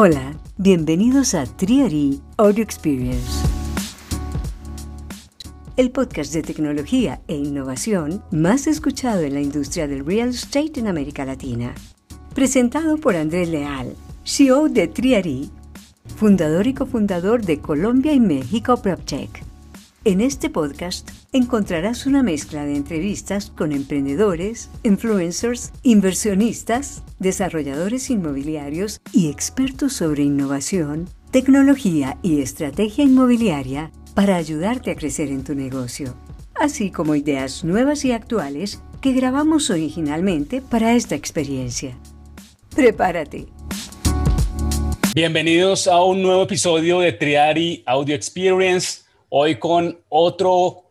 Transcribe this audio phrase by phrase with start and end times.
[0.00, 3.44] Hola, bienvenidos a Triari Audio Experience.
[5.76, 10.86] El podcast de tecnología e innovación más escuchado en la industria del real estate en
[10.86, 11.74] América Latina.
[12.32, 15.50] Presentado por Andrés Leal, CEO de Triari,
[16.14, 19.42] fundador y cofundador de Colombia y México PropTech.
[20.04, 29.28] En este podcast encontrarás una mezcla de entrevistas con emprendedores, influencers, inversionistas, desarrolladores inmobiliarios y
[29.28, 36.14] expertos sobre innovación, tecnología y estrategia inmobiliaria para ayudarte a crecer en tu negocio,
[36.54, 41.98] así como ideas nuevas y actuales que grabamos originalmente para esta experiencia.
[42.74, 43.48] Prepárate.
[45.12, 49.07] Bienvenidos a un nuevo episodio de Triari Audio Experience.
[49.30, 50.84] Hoy con otro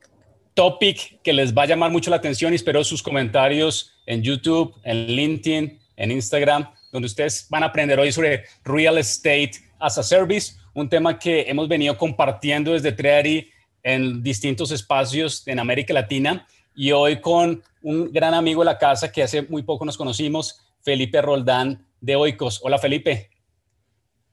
[0.53, 4.75] topic que les va a llamar mucho la atención y espero sus comentarios en YouTube,
[4.83, 10.03] en LinkedIn, en Instagram, donde ustedes van a aprender hoy sobre Real Estate as a
[10.03, 13.49] Service, un tema que hemos venido compartiendo desde Treari
[13.81, 19.11] en distintos espacios en América Latina y hoy con un gran amigo de la casa
[19.11, 22.59] que hace muy poco nos conocimos, Felipe Roldán de Oikos.
[22.63, 23.31] Hola Felipe.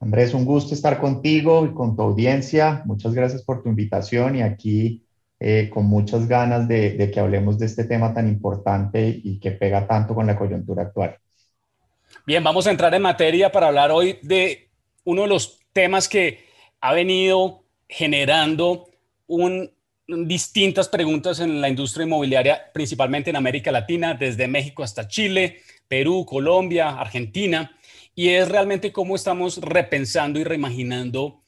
[0.00, 2.82] Andrés, un gusto estar contigo y con tu audiencia.
[2.84, 5.04] Muchas gracias por tu invitación y aquí
[5.40, 9.86] eh, con muchas ganas de, que hablemos de este tema tan importante y que pega
[9.86, 11.18] tanto con la coyuntura actual.
[12.26, 14.70] Bien, vamos a entrar en materia para hablar hoy de
[15.04, 16.44] uno de los temas que
[16.80, 18.88] ha venido generando
[20.06, 26.24] distintas preguntas en la industria inmobiliaria, principalmente en América Latina, desde México hasta Chile, Perú,
[26.26, 27.76] Colombia, Argentina,
[28.14, 31.42] y es realmente cómo estamos repensando y reimaginando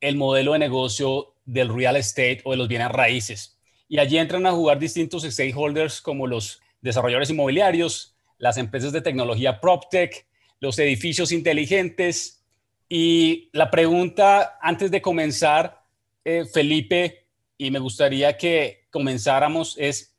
[0.00, 3.58] el modelo de negocio del real estate o de los bienes raíces.
[3.88, 9.60] Y allí entran a jugar distintos stakeholders como los desarrolladores inmobiliarios, las empresas de tecnología
[9.60, 10.26] PropTech,
[10.60, 12.44] los edificios inteligentes.
[12.88, 15.82] Y la pregunta antes de comenzar,
[16.24, 17.26] eh, Felipe,
[17.58, 20.14] y me gustaría que comenzáramos es,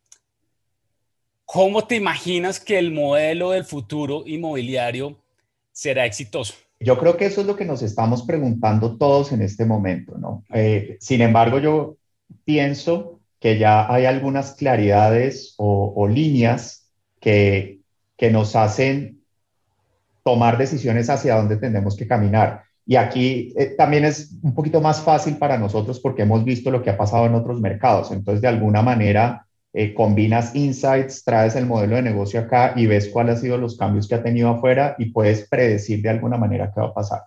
[1.45, 5.17] ¿cómo te imaginas que el modelo del futuro inmobiliario
[5.77, 6.55] será exitoso?
[6.79, 10.43] Yo creo que eso es lo que nos estamos preguntando todos en este momento, ¿no?
[10.51, 11.97] Eh, sin embargo, yo
[12.45, 16.89] pienso que ya hay algunas claridades o, líneas
[17.19, 17.79] que,
[18.17, 19.21] que nos hacen
[20.23, 22.63] tomar decisiones hacia dónde tenemos que caminar.
[22.87, 26.81] Y aquí eh, también es un poquito más fácil para nosotros porque hemos visto lo
[26.81, 28.11] que ha pasado en otros mercados.
[28.11, 29.46] Entonces, de alguna manera,
[29.79, 33.77] eh, combinas insights, traes el modelo de negocio acá y ves cuáles han sido los
[33.77, 37.21] cambios que ha tenido afuera y puedes predecir de alguna manera qué va a pasar.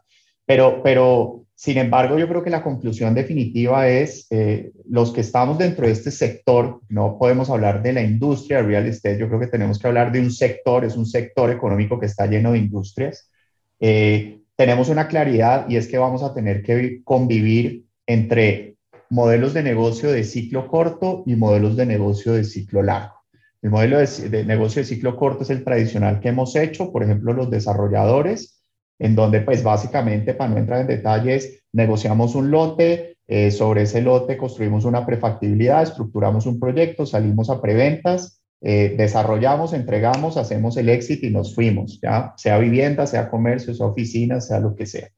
[0.44, 5.59] Pero, pero sin embargo, yo creo que la conclusión definitiva es eh, los que estamos
[5.59, 9.47] dentro de este sector, no podemos hablar de la industria real estate, yo creo que
[9.47, 13.31] tenemos que hablar de un sector, es un sector económico que está lleno de industrias.
[13.78, 18.75] Eh, tenemos una claridad y es que vamos a tener que convivir entre
[19.10, 23.21] modelos de negocio de ciclo corto y modelos de negocio de ciclo largo.
[23.60, 27.34] El modelo de, negocio de ciclo corto es el tradicional que hemos hecho, por ejemplo,
[27.34, 28.62] los desarrolladores,
[28.99, 34.00] en donde pues básicamente, para no entrar en detalles, negociamos un lote, eh, sobre ese
[34.00, 40.88] lote construimos una prefactibilidad, estructuramos un proyecto, salimos a preventas, eh, desarrollamos, entregamos, hacemos el
[40.88, 42.34] éxito y nos fuimos, ¿ya?
[42.37, 45.09] Sea vivienda, sea comercio, sea oficina, sea lo que sea.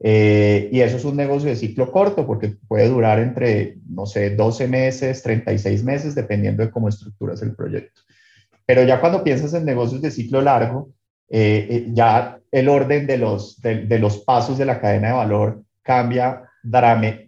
[0.00, 4.30] Eh, y eso es un negocio de ciclo corto porque puede durar entre, no sé,
[4.30, 8.02] 12 meses, 36 meses, dependiendo de cómo estructuras el proyecto.
[8.66, 10.90] Pero ya cuando piensas en negocios de ciclo largo,
[11.28, 15.62] eh, eh, ya el orden de los, de, los pasos de la cadena de valor
[15.82, 16.42] cambia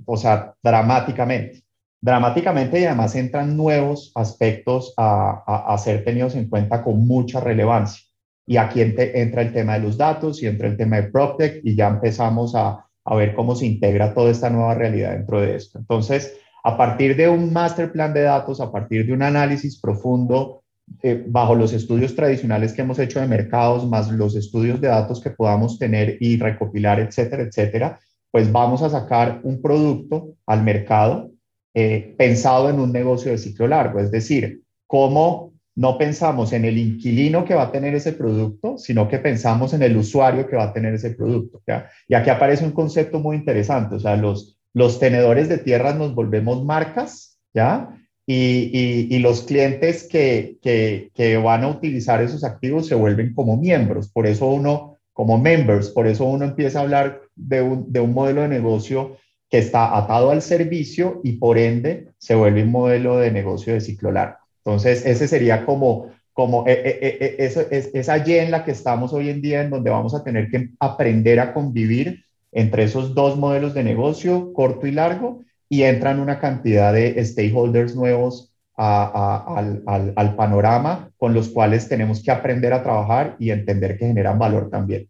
[0.06, 1.62] o sea, dramáticamente.
[2.00, 8.05] Dramáticamente y además entran nuevos aspectos a, a ser tenidos en cuenta con mucha relevancia.
[8.46, 11.74] Y aquí entra el tema de los datos y entra el tema de PropTech y
[11.74, 15.78] ya empezamos a, a ver cómo se integra toda esta nueva realidad dentro de esto.
[15.78, 20.64] Entonces, a partir de un master plan de datos, a partir de un análisis profundo
[21.02, 25.20] eh, bajo los estudios tradicionales que hemos hecho de mercados, más los estudios de datos
[25.20, 27.98] que podamos tener y recopilar, etcétera, etcétera,
[28.30, 31.30] pues vamos a sacar un producto al mercado
[31.74, 36.78] eh, pensado en un negocio de ciclo largo, es decir, cómo no pensamos en el
[36.78, 40.64] inquilino que va a tener ese producto, sino que pensamos en el usuario que va
[40.64, 41.62] a tener ese producto.
[42.08, 46.14] Y aquí aparece un concepto muy interesante, o sea, los, los tenedores de tierras nos
[46.14, 47.90] volvemos marcas, ¿ya?
[48.26, 54.26] Y, los clientes que, que, van a utilizar esos activos se vuelven como miembros, por
[54.26, 58.42] eso uno, como members, por eso uno empieza a hablar de un, de un modelo
[58.42, 59.18] de negocio
[59.50, 63.80] que está atado al servicio y por ende se vuelve un modelo de negocio de
[63.80, 64.45] ciclo largo.
[64.66, 69.30] Entonces, ese sería como, como eh, eh, eh, esa Y en la que estamos hoy
[69.30, 73.74] en día, en donde vamos a tener que aprender a convivir entre esos dos modelos
[73.74, 81.10] de negocio, corto y largo, y entran una cantidad de stakeholders nuevos al, al, panorama
[81.16, 85.08] con los cuales tenemos que aprender a trabajar y entender que generan valor también.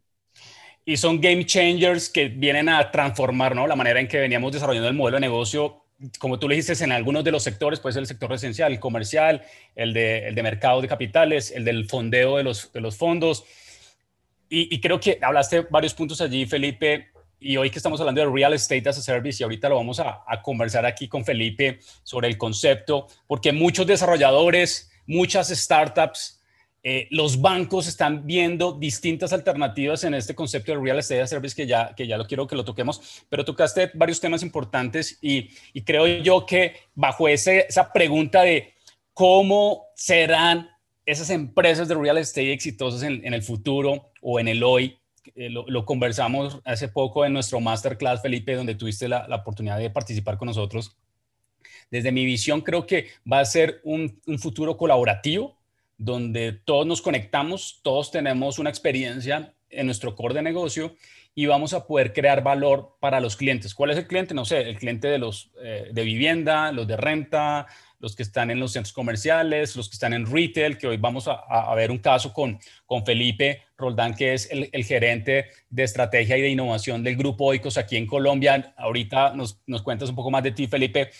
[0.84, 3.66] Y son game changers que vienen a transformar ¿no?
[3.66, 5.85] la manera en que veníamos desarrollando el modelo de negocio
[6.18, 9.42] como tú le dijiste, en algunos de los sectores, pues el sector residencial, el comercial,
[9.74, 13.44] el de, el de mercado de capitales, el del fondeo de los, de los fondos.
[14.48, 17.08] Y, y, creo que hablaste varios puntos allí, Felipe,
[17.40, 19.98] y hoy que estamos hablando de Real Estate as a Service, y ahorita lo vamos
[19.98, 26.35] a, a conversar aquí con Felipe sobre el concepto, porque muchos desarrolladores, muchas startups
[26.88, 31.66] eh, los bancos están viendo distintas alternativas en este concepto de real estate service que
[31.66, 35.48] ya, que ya lo quiero que lo toquemos, pero tocaste varios temas importantes y,
[35.80, 38.74] creo yo que bajo ese, esa pregunta de
[39.12, 40.70] cómo serán
[41.04, 44.96] esas empresas de real estate exitosas en, el futuro o en el hoy,
[45.34, 50.38] eh, lo, conversamos hace poco en nuestro masterclass, Felipe, donde tuviste la, oportunidad de participar
[50.38, 50.96] con nosotros.
[51.90, 55.56] Desde mi visión, creo que va a ser un, un futuro colaborativo,
[55.98, 60.94] donde todos nos conectamos, todos tenemos una experiencia en nuestro core de negocio
[61.34, 63.74] y vamos a poder crear valor para los clientes.
[63.74, 64.34] ¿Cuál es el cliente?
[64.34, 67.66] No sé, el cliente de los eh, de vivienda, los de renta,
[67.98, 71.28] los que están en los centros comerciales, los que están en retail, que hoy vamos
[71.28, 76.42] a, ver un caso con, con Felipe Roldán, que es el, gerente de estrategia y
[76.42, 78.74] de innovación del grupo Oikos aquí en Colombia.
[78.76, 81.10] Ahorita nos, nos cuentas un poco más de ti, Felipe.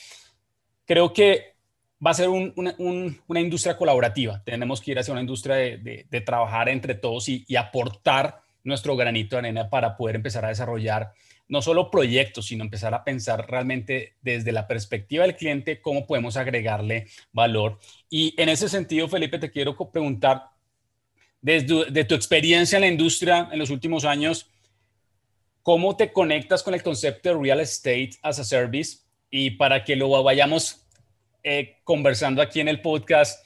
[0.86, 1.55] Creo que
[2.04, 4.42] va a ser una, industria colaborativa.
[4.44, 9.40] Tenemos que ir hacia una industria de, trabajar entre todos y, aportar nuestro granito de
[9.40, 11.12] arena para poder empezar a desarrollar
[11.48, 16.36] no solo proyectos, sino empezar a pensar realmente desde la perspectiva del cliente cómo podemos
[16.36, 17.78] agregarle valor.
[18.10, 20.50] Y en ese sentido, Felipe, te quiero preguntar,
[21.40, 24.50] desde tu experiencia en la industria en los últimos años,
[25.62, 28.98] ¿cómo te conectas con el concepto de real estate as a service?
[29.30, 30.85] Y para que lo vayamos
[31.42, 33.44] eh, conversando aquí en el podcast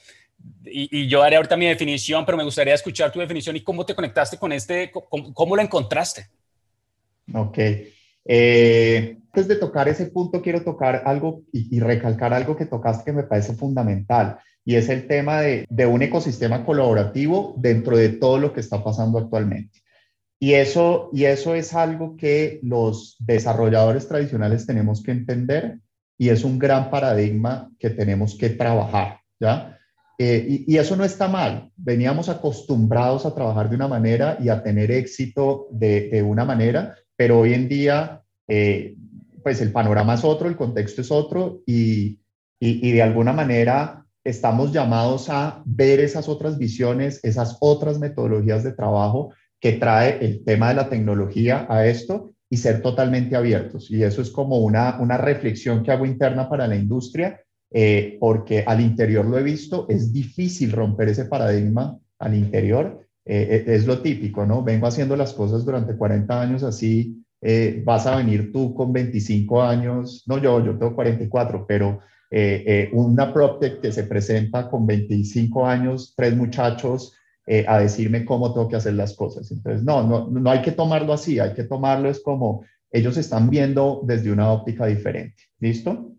[0.63, 3.95] y, yo haré ahorita mi definición, pero me gustaría escuchar tu definición y cómo te
[3.95, 4.91] conectaste con este,
[5.33, 6.27] cómo, lo encontraste.
[7.33, 7.57] Ok.
[8.25, 13.13] Eh, antes de tocar ese punto, quiero tocar algo y, recalcar algo que tocaste que
[13.13, 18.37] me parece fundamental y es el tema de, de un ecosistema colaborativo dentro de todo
[18.37, 19.79] lo que está pasando actualmente.
[20.39, 25.79] Y eso, y eso es algo que los desarrolladores tradicionales tenemos que entender
[26.21, 29.79] y es un gran paradigma que tenemos que trabajar, ¿ya?
[30.19, 31.71] Eh, y, eso no está mal.
[31.75, 37.39] Veníamos acostumbrados a trabajar de una manera y a tener éxito de, una manera, pero
[37.39, 38.93] hoy en día, eh,
[39.41, 42.19] pues el panorama es otro, el contexto es otro y,
[42.59, 48.73] y de alguna manera estamos llamados a ver esas otras visiones, esas otras metodologías de
[48.73, 53.89] trabajo que trae el tema de la tecnología a esto y ser totalmente abiertos.
[53.89, 57.39] Y eso es como una, una reflexión que hago interna para la industria,
[57.71, 63.07] eh, porque al interior lo he visto, es difícil romper ese paradigma al interior.
[63.23, 64.63] Eh, eh, es lo típico, ¿no?
[64.63, 67.23] Vengo haciendo las cosas durante 40 años así,
[67.85, 72.01] vas a venir tú con 25 años, no yo, yo tengo 44, pero
[72.91, 77.13] una PropTech que se presenta con 25 años, tres muchachos,
[77.47, 79.51] eh, a decirme cómo tengo que hacer las cosas.
[79.51, 83.49] Entonces, no, no, no hay que tomarlo así, hay que tomarlo es como ellos están
[83.49, 85.43] viendo desde una óptica diferente.
[85.59, 86.11] ¿Listo?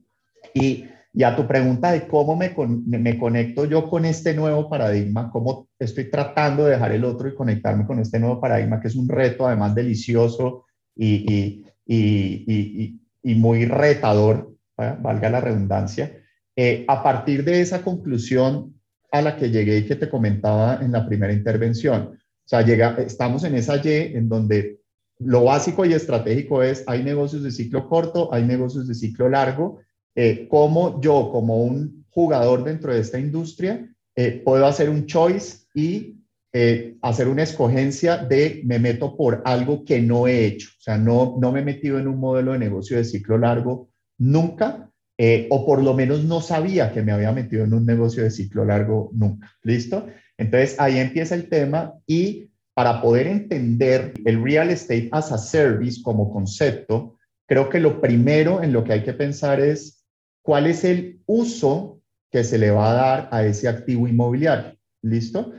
[0.54, 2.54] Y, y a tu pregunta de cómo me,
[2.86, 7.34] me conecto yo con este nuevo paradigma, cómo estoy tratando de dejar el otro y
[7.34, 10.64] conectarme con este nuevo paradigma, que es un reto además delicioso
[10.96, 16.18] y, y, y, y muy retador, valga la redundancia.
[16.56, 18.74] Eh, a partir de esa conclusión,
[19.12, 22.18] a la que llegué y que te comentaba en la primera intervención.
[22.44, 24.80] O sea, llega, estamos en esa Y en donde
[25.18, 29.80] lo básico y estratégico es, hay negocios de ciclo corto, hay negocios de ciclo largo.
[30.14, 35.66] Eh, ¿Cómo yo, como un jugador dentro de esta industria, eh, puedo hacer un choice
[35.74, 36.16] y
[36.52, 40.70] eh, hacer una escogencia de me meto por algo que no he hecho?
[40.78, 43.90] O sea, no, no me he metido en un modelo de negocio de ciclo largo
[44.18, 44.91] nunca,
[45.24, 48.30] eh, o por lo menos no sabía que me había metido en un negocio de
[48.32, 49.52] ciclo largo nunca.
[49.62, 50.08] ¿Listo?
[50.36, 56.02] Entonces ahí empieza el tema y para poder entender el real estate as a service
[56.02, 60.04] como concepto, creo que lo primero en lo que hay que pensar es
[60.42, 64.76] cuál es el uso que se le va a dar a ese activo inmobiliario.
[65.02, 65.52] ¿Listo?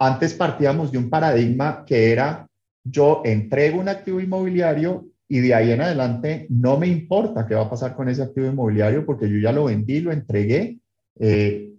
[0.00, 2.48] Antes partíamos de un paradigma que era
[2.82, 7.62] yo entrego un activo inmobiliario y de ahí en adelante no me importa qué va
[7.62, 10.78] a pasar con ese activo inmobiliario porque yo ya lo vendí, lo entregué.
[11.20, 11.74] Eh,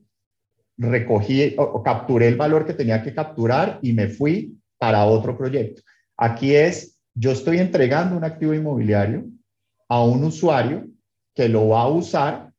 [0.78, 5.82] recogí o, capturé el valor que tenía que capturar y me fui para otro proyecto.
[6.16, 9.26] Aquí es, yo estoy entregando un activo inmobiliario
[9.90, 10.88] a un usuario
[11.34, 12.54] que lo va a usar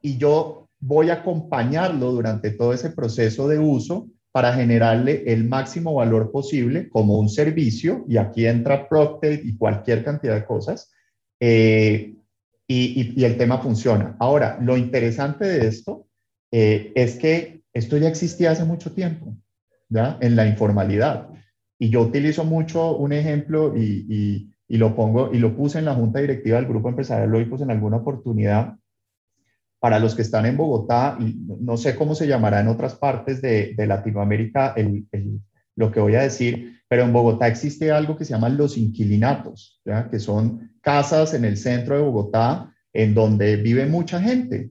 [0.00, 5.94] y yo voy a acompañarlo durante todo ese proceso de uso para generarle el máximo
[5.94, 10.92] valor posible como un servicio, y aquí entra Procter y cualquier cantidad de cosas,
[11.40, 12.16] eh,
[12.68, 14.14] y, el tema funciona.
[14.18, 16.08] Ahora, lo interesante de esto
[16.52, 19.34] eh, es que esto ya existía hace mucho tiempo,
[19.88, 20.18] ¿ya?
[20.20, 21.30] En la informalidad.
[21.78, 26.20] Y yo utilizo mucho un ejemplo y, lo pongo y lo puse en la junta
[26.20, 28.76] directiva del grupo empresarial Loicos en alguna oportunidad.
[29.78, 33.42] Para los que están en Bogotá, y no sé cómo se llamará en otras partes
[33.42, 34.74] de, Latinoamérica
[35.76, 39.80] lo que voy a decir, pero en Bogotá existe algo que se llama los inquilinatos,
[39.84, 40.08] ¿ya?
[40.08, 44.70] que son casas en el centro de Bogotá en donde vive mucha gente.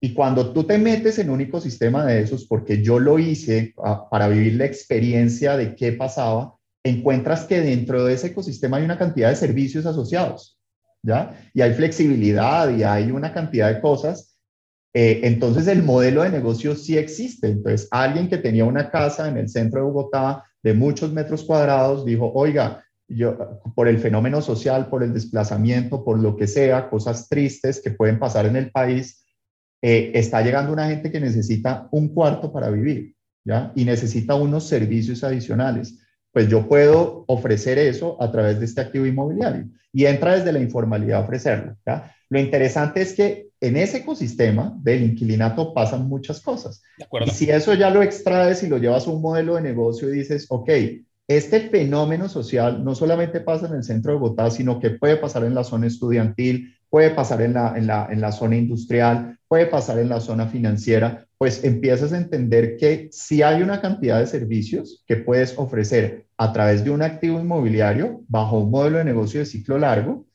[0.00, 3.74] Y cuando tú te metes en un ecosistema de esos, porque yo lo hice
[4.10, 8.96] para vivir la experiencia de qué pasaba, encuentras que dentro de ese ecosistema hay una
[8.96, 10.58] cantidad de servicios asociados,
[11.02, 11.36] ¿ya?
[11.52, 14.37] Y hay flexibilidad y hay una cantidad de cosas.
[14.94, 17.48] Eh, entonces el modelo de negocio sí existe.
[17.48, 22.04] Entonces alguien que tenía una casa en el centro de Bogotá de muchos metros cuadrados
[22.04, 27.28] dijo, oiga, yo, por el fenómeno social, por el desplazamiento, por lo que sea, cosas
[27.28, 29.24] tristes que pueden pasar en el país,
[29.80, 33.14] eh, está llegando una gente que necesita un cuarto para vivir,
[33.44, 33.72] ¿ya?
[33.74, 35.98] Y necesita unos servicios adicionales.
[36.32, 40.60] Pues yo puedo ofrecer eso a través de este activo inmobiliario y entra desde la
[40.60, 42.14] informalidad a ofrecerlo, ¿ya?
[42.28, 46.82] Lo interesante es que en ese ecosistema del inquilinato pasan muchas cosas.
[47.26, 50.18] Y si eso ya lo extraes y lo llevas a un modelo de negocio y
[50.18, 50.70] dices, ok,
[51.26, 55.44] este fenómeno social no solamente pasa en el centro de Bogotá, sino que puede pasar
[55.44, 59.66] en la zona estudiantil, puede pasar en la, en la, en la zona industrial, puede
[59.66, 64.26] pasar en la zona financiera, pues empiezas a entender que si hay una cantidad de
[64.26, 69.40] servicios que puedes ofrecer a través de un activo inmobiliario bajo un modelo de negocio
[69.40, 70.26] de ciclo largo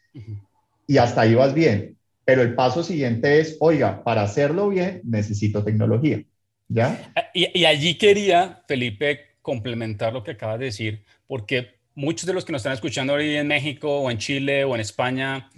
[0.85, 1.97] y hasta ahí vas bien.
[2.25, 6.23] Pero el paso siguiente es, oiga, para hacerlo bien necesito tecnología.
[6.69, 7.13] ¿Ya?
[7.33, 12.51] Y, allí quería, Felipe, complementar lo que acabas de decir, porque muchos de los que
[12.51, 15.49] nos están escuchando hoy en México o en Chile o en España,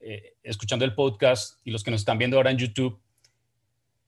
[0.00, 3.00] eh, escuchando el podcast y los que nos están viendo ahora en YouTube,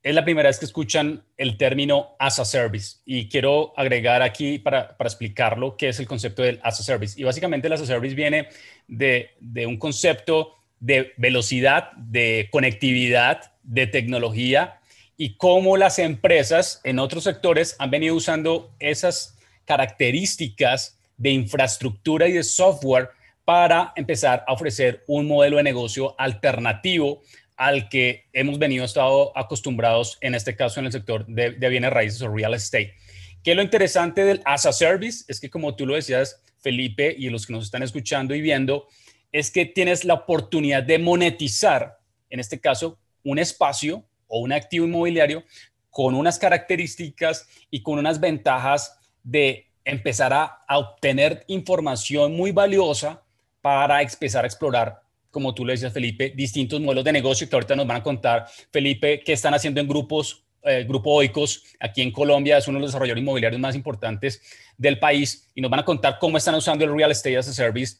[0.02, 2.98] es la primera vez que escuchan el término as a service.
[3.04, 7.20] Y quiero agregar aquí para, para explicarlo qué es el concepto del as a service.
[7.20, 8.48] Y básicamente el as a service viene
[8.86, 14.80] de, de un concepto de velocidad, de conectividad, de tecnología
[15.16, 22.32] y cómo las empresas en otros sectores han venido usando esas características de infraestructura y
[22.32, 23.10] de software
[23.44, 27.22] para empezar a ofrecer un modelo de negocio alternativo
[27.56, 32.20] al que hemos venido estado acostumbrados, en este caso en el sector de, bienes raíces
[32.22, 32.94] o real estate.
[33.42, 37.30] Que lo interesante del as a service es que, como tú lo decías, Felipe, y
[37.30, 38.88] los que nos están escuchando y viendo,
[39.32, 41.98] es que tienes la oportunidad de monetizar,
[42.30, 45.44] en este caso, un espacio o un activo inmobiliario
[45.90, 53.22] con unas características y con unas ventajas de empezar a obtener información muy valiosa
[53.60, 57.74] para empezar a explorar, como tú le decías, Felipe, distintos modelos de negocio que ahorita
[57.76, 62.10] nos van a contar, Felipe, qué están haciendo en grupos, eh, Grupo Oikos, aquí en
[62.10, 64.40] Colombia, es uno de los desarrolladores inmobiliarios más importantes
[64.78, 67.52] del país, y nos van a contar cómo están usando el Real Estate as a
[67.52, 67.98] Service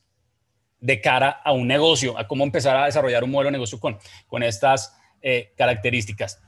[0.81, 3.99] de cara a un negocio, a cómo empezar a desarrollar un modelo de negocio con,
[4.27, 6.41] con estas eh, características.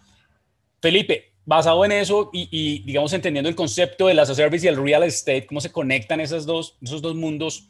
[0.80, 4.76] Felipe, basado en eso y, digamos entendiendo el concepto del as a service y el
[4.76, 7.68] real estate, cómo se conectan esos dos, esos dos mundos,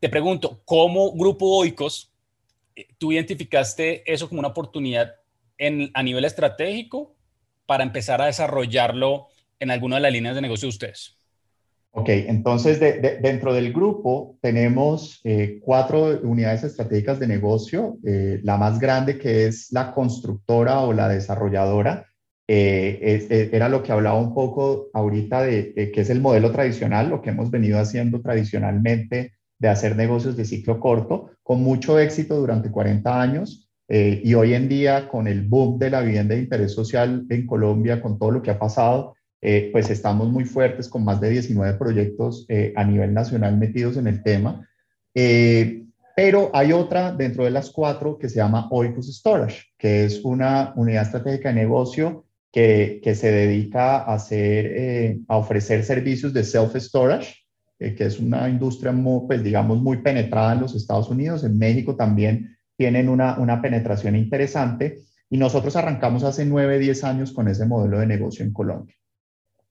[0.00, 2.12] te pregunto, ¿cómo Grupo Oikos
[2.74, 5.14] eh, tú identificaste eso como una oportunidad
[5.56, 7.14] en, a nivel estratégico
[7.64, 9.28] para empezar a desarrollarlo
[9.60, 11.21] en alguna de las líneas de negocio de ustedes?
[11.94, 17.98] Ok, entonces dentro del grupo tenemos eh, cuatro unidades estratégicas de negocio.
[18.04, 22.06] Eh, la más grande que es la constructora o la desarrolladora.
[22.46, 27.20] era lo que hablaba un poco ahorita de, de que es el modelo tradicional, lo
[27.22, 29.32] que hemos venido haciendo tradicionalmente
[29.62, 33.70] de hacer negocios de ciclo corto, con mucho éxito durante 40 años.
[33.88, 37.46] Eh, y hoy en día, con el boom de la vivienda de interés social en
[37.46, 41.30] Colombia, con todo lo que ha pasado, eh, pues estamos muy fuertes con más de
[41.30, 44.66] 19 proyectos eh, a nivel nacional metidos en el tema.
[46.14, 50.72] pero hay otra dentro de las cuatro que se llama Oikos Storage, que es una
[50.76, 57.42] unidad estratégica de negocio que, que se dedica a, hacer, a ofrecer servicios de self-storage
[57.82, 61.42] eh, que es una industria, muy, pues, digamos, muy penetrada en los Estados Unidos.
[61.42, 64.98] En México también tienen una, una penetración interesante.
[65.28, 68.94] Y nosotros arrancamos hace 9, 10 años con ese modelo de negocio en Colombia.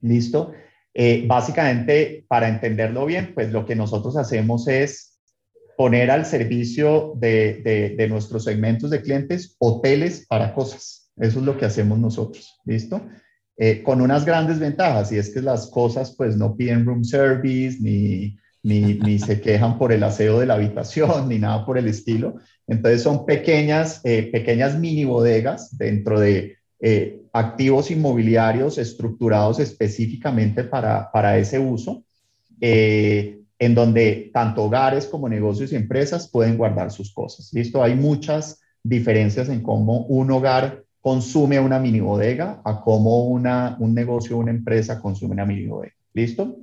[0.02, 0.52] ¿Listo?
[0.94, 5.20] Eh, básicamente, para entenderlo bien, pues lo que nosotros hacemos es
[5.78, 11.12] poner al servicio de, de, nuestros segmentos de clientes hoteles para cosas.
[11.18, 13.02] Eso es lo que hacemos nosotros, ¿listo?
[13.58, 17.78] Eh, con unas grandes ventajas, y es que las cosas pues no piden room service,
[17.80, 21.88] ni, ni, ni, se quejan por el aseo de la habitación, ni nada por el
[21.88, 22.36] estilo.
[22.68, 26.58] Entonces son pequeñas, eh, pequeñas mini bodegas dentro de
[27.34, 32.04] activos inmobiliarios estructurados específicamente para, para ese uso,
[32.60, 37.54] eh, en donde tanto hogares como negocios y empresas pueden guardar sus cosas.
[37.54, 37.84] ¿Listo?
[37.84, 43.94] Hay muchas diferencias en cómo un hogar consume una mini bodega a cómo una, un
[43.94, 45.94] negocio o una empresa consume una mini bodega.
[46.14, 46.58] ¿Listo?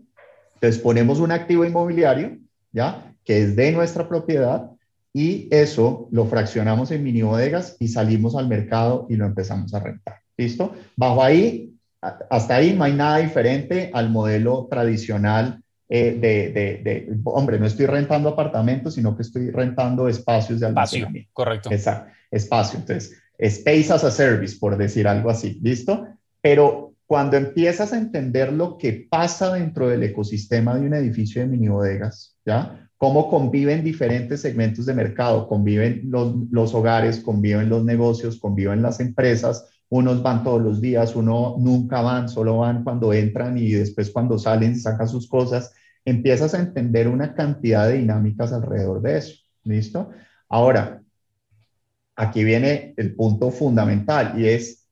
[0.55, 2.37] Entonces ponemos un activo inmobiliario,
[2.73, 3.15] ¿ya?
[3.25, 4.71] Que es de nuestra propiedad
[5.13, 9.81] y eso lo fraccionamos en mini bodegas y salimos al mercado y lo empezamos a
[9.81, 10.17] rentar.
[10.39, 10.75] ¿Listo?
[10.97, 17.19] Bajo ahí, hasta ahí no hay nada diferente al modelo tradicional eh, de, de, de,
[17.25, 21.31] hombre, no estoy rentando apartamentos, sino que estoy rentando espacios de almacenamiento.
[21.33, 21.71] correcto.
[21.73, 22.79] Exacto, espacio.
[22.79, 26.07] Entonces, space as a service, por decir algo así, ¿listo?
[26.41, 31.49] Pero cuando empiezas a entender lo que pasa dentro del ecosistema de un edificio de
[31.49, 32.89] mini bodegas, ¿ya?
[32.99, 39.67] cómo conviven diferentes segmentos de mercado, conviven los, hogares, conviven los negocios, conviven las empresas,
[39.91, 44.39] unos van todos los días, uno nunca van, solo van cuando entran y después cuando
[44.39, 45.73] salen sacan sus cosas,
[46.05, 50.11] empiezas a entender una cantidad de dinámicas alrededor de eso, ¿listo?
[50.49, 51.03] Ahora,
[52.17, 54.87] aquí viene el punto fundamental y es,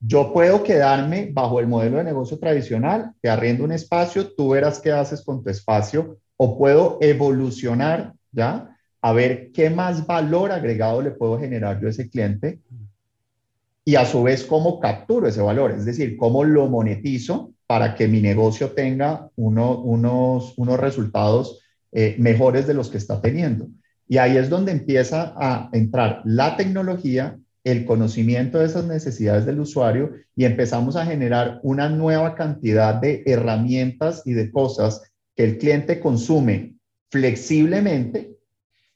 [0.00, 4.80] yo puedo quedarme bajo el modelo de negocio tradicional, te arriendo un espacio, tú verás
[4.80, 8.76] qué haces con tu espacio, o puedo evolucionar, ¿ya?
[9.02, 12.60] A ver qué más valor agregado le puedo generar yo a ese cliente
[13.88, 18.06] y a su vez cómo capturo ese valor, es decir, cómo lo monetizo para que
[18.06, 23.68] mi negocio tenga unos, unos resultados eh, mejores de los que está teniendo.
[24.06, 29.58] Y ahí es donde empieza a entrar la tecnología, el conocimiento de esas necesidades del
[29.58, 35.00] usuario y empezamos a generar una nueva cantidad de herramientas y de cosas
[35.34, 36.74] que el cliente consume
[37.10, 38.36] flexiblemente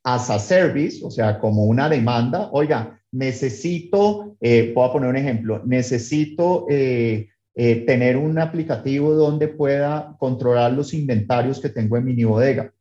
[0.04, 5.62] as a service, o sea, como una demanda, oiga, necesito, eh, puedo poner un ejemplo,
[5.64, 12.24] necesito eh, eh, tener un aplicativo donde pueda controlar los inventarios que tengo en mi
[12.24, 12.72] bodega.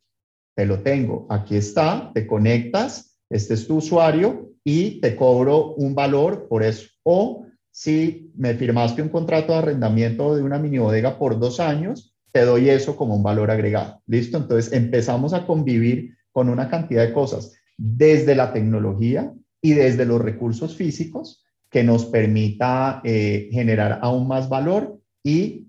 [0.56, 5.94] Te lo tengo, aquí está, te conectas, este es tu usuario y te cobro un
[5.94, 6.88] valor por eso.
[7.04, 12.16] O si me firmaste un contrato de arrendamiento de una mini bodega por dos años,
[12.32, 14.02] te doy eso como un valor agregado.
[14.08, 14.38] ¿Listo?
[14.38, 20.22] Entonces empezamos a convivir con una cantidad de cosas desde la tecnología y desde los
[20.22, 25.68] recursos físicos que nos permita eh, generar aún más valor y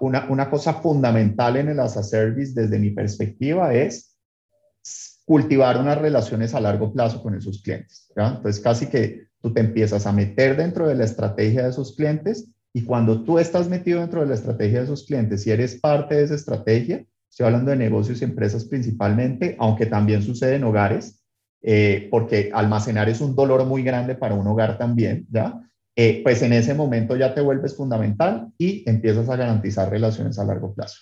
[0.00, 4.16] una, una, cosa fundamental en el as a service desde mi perspectiva es
[5.24, 8.10] cultivar unas relaciones a largo plazo con esos clientes.
[8.16, 12.48] Entonces casi que tú te empiezas a meter dentro de la estrategia de esos clientes
[12.72, 16.16] y cuando tú estás metido dentro de la estrategia de esos clientes y eres parte
[16.16, 21.23] de esa estrategia, estoy hablando de negocios y empresas principalmente, aunque también sucede en hogares,
[21.66, 25.60] eh, porque almacenar es un dolor muy grande para un hogar también, ¿ya?
[25.96, 30.44] Eh, pues en ese momento ya te vuelves fundamental y empiezas a garantizar relaciones a
[30.44, 31.00] largo plazo.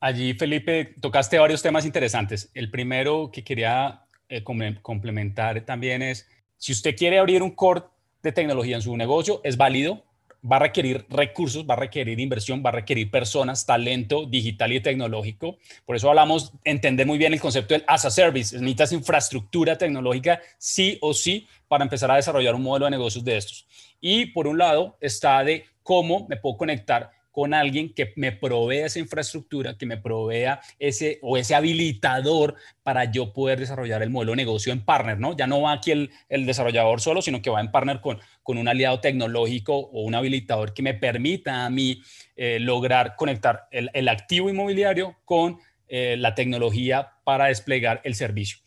[0.00, 2.50] Allí, Felipe, tocaste varios temas interesantes.
[2.54, 7.82] El primero que quería eh, complementar también es, si usted quiere abrir un core
[8.22, 10.04] de tecnología en su negocio, es válido,
[10.50, 14.80] va a requerir recursos, va a requerir inversión, va a requerir personas, talento digital y
[14.80, 15.58] tecnológico.
[15.84, 18.54] Por eso hablamos, entender muy bien el concepto del as a service.
[18.56, 23.36] Necesitas infraestructura tecnológica sí o sí para empezar a desarrollar un modelo de negocios de
[23.36, 23.66] estos.
[24.00, 28.86] Y por un lado está de cómo me puedo conectar con alguien que me provea
[28.86, 34.32] esa infraestructura, que me provea ese o ese habilitador para yo poder desarrollar el modelo
[34.32, 35.36] de negocio en partner, ¿no?
[35.36, 38.56] Ya no va aquí el, el desarrollador solo, sino que va en partner con, con
[38.56, 42.00] un aliado tecnológico o un habilitador que me permita a mí
[42.36, 48.60] eh, lograr conectar el, activo inmobiliario con eh, la tecnología para desplegar el servicio.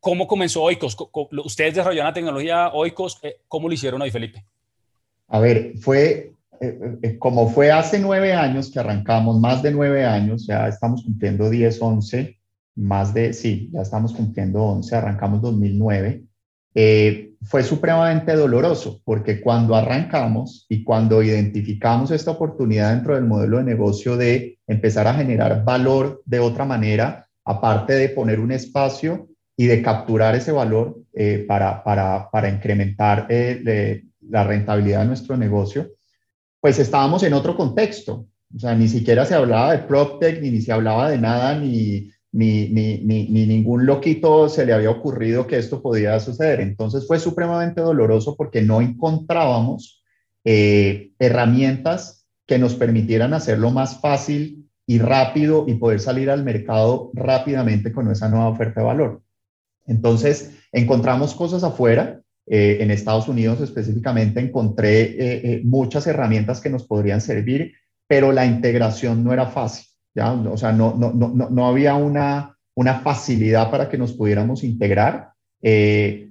[0.00, 0.96] ¿Cómo comenzó Oikos?
[1.44, 3.20] ¿Ustedes desarrollaron la tecnología Oikos?
[3.22, 4.44] Eh, ¿Cómo lo hicieron hoy, Felipe?
[5.28, 6.32] A ver, fue
[7.18, 11.80] como fue hace nueve años que arrancamos, más de nueve años, ya estamos cumpliendo 10,
[11.80, 12.38] 11,
[12.76, 16.24] más de, sí, ya estamos cumpliendo 11, arrancamos 2009,
[16.74, 23.58] eh, fue supremamente doloroso porque cuando arrancamos y cuando identificamos esta oportunidad dentro del modelo
[23.58, 29.28] de negocio de empezar a generar valor de otra manera, aparte de poner un espacio
[29.56, 35.36] y de capturar ese valor eh, para, para, para, incrementar eh, la rentabilidad de nuestro
[35.36, 35.90] negocio,
[36.60, 38.26] pues estábamos en otro contexto.
[38.54, 42.10] O sea, ni siquiera se hablaba de PropTech, ni, ni se hablaba de nada, ni,
[42.32, 46.60] ni, ni, ni, ningún loquito se le había ocurrido que esto podía suceder.
[46.60, 50.02] Entonces fue supremamente doloroso porque no encontrábamos
[50.44, 57.10] eh, herramientas que nos permitieran hacerlo más fácil y rápido y poder salir al mercado
[57.14, 59.22] rápidamente con esa nueva oferta de valor.
[59.86, 62.20] Entonces, encontramos cosas afuera.
[62.52, 67.74] Eh, en Estados Unidos específicamente encontré eh, muchas herramientas que nos podrían servir,
[68.08, 69.86] pero la integración no era fácil.
[70.14, 70.32] ¿ya?
[70.32, 75.30] O sea, no, no, no, no había una, una facilidad para que nos pudiéramos integrar.
[75.62, 76.30] Eh,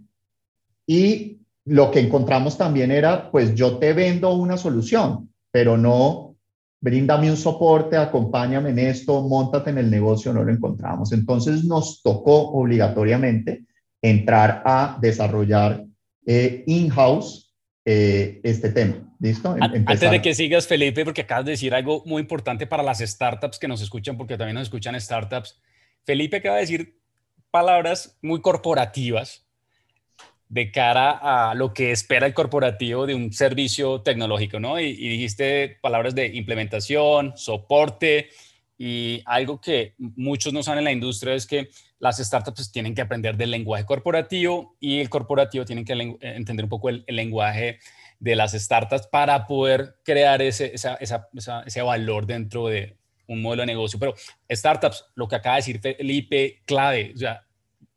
[0.86, 6.36] y lo que encontramos también era, pues yo te vendo una solución, pero no
[6.82, 11.12] bríndame un soporte, acompáñame en esto, montate en el negocio, no lo encontramos.
[11.12, 13.66] Entonces nos tocó obligatoriamente
[14.02, 15.86] entrar a desarrollar
[16.26, 17.54] eh, in-house
[17.86, 19.16] eh, este tema.
[19.20, 19.56] ¿Listo?
[19.56, 23.00] Em, antes de que sigas, Felipe, porque acabas de decir algo muy importante para las
[23.00, 25.60] startups que nos escuchan, porque también nos escuchan startups.
[26.06, 27.00] Felipe acaba de decir
[27.52, 29.46] palabras muy corporativas
[30.50, 31.12] de cara
[31.52, 34.80] a lo que espera el corporativo de un servicio tecnológico, ¿no?
[34.80, 38.30] Y, dijiste palabras de implementación, soporte
[38.78, 43.02] y algo que muchos no saben en la industria es que las startups tienen que
[43.02, 47.80] aprender del lenguaje corporativo y el corporativo tiene que entender un poco el, lenguaje
[48.20, 54.00] de las startups para poder crear ese, ese valor dentro de un modelo de negocio.
[54.00, 54.14] Pero
[54.50, 57.42] startups, lo que acaba de decir Felipe, clave, o sea,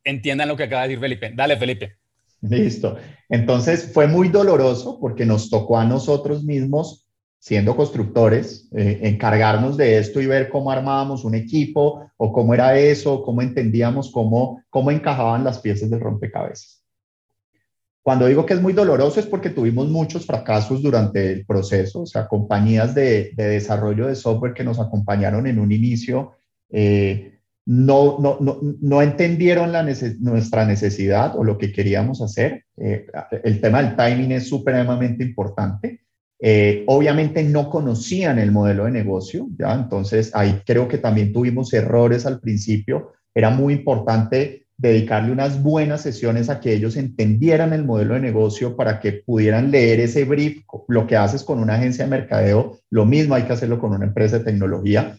[0.05, 1.33] entiendan lo que acaba de decir Felipe.
[1.35, 1.97] Dale, Felipe.
[2.43, 2.97] Listo.
[3.29, 7.02] Entonces fue muy doloroso porque nos tocó a nosotros mismos,
[7.43, 12.79] siendo constructores, eh, encargarnos de esto y ver cómo armábamos un equipo o cómo era
[12.79, 16.85] eso, cómo entendíamos cómo, cómo encajaban las piezas del rompecabezas.
[18.01, 22.07] Cuando digo que es muy doloroso es porque tuvimos muchos fracasos durante el proceso, o
[22.07, 26.35] sea, compañías de, desarrollo de software que nos acompañaron en un inicio
[26.71, 29.73] eh, no, no, no, no, entendieron
[30.21, 32.67] nuestra necesidad o lo que queríamos hacer.
[32.77, 33.07] Eh,
[33.43, 36.02] el tema del timing es supremamente importante.
[36.45, 39.73] Eh, obviamente no conocían el modelo de negocio, ¿ya?
[39.75, 43.13] Entonces ahí creo que también tuvimos errores al principio.
[43.33, 48.75] Era muy importante dedicarle unas buenas sesiones a que ellos entendieran el modelo de negocio
[48.75, 50.65] para que pudieran leer ese brief.
[50.89, 54.07] Lo que haces con una agencia de mercadeo, lo mismo hay que hacerlo con una
[54.07, 55.17] empresa de tecnología,